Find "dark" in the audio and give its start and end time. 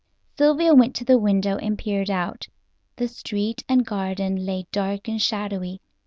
4.71-5.07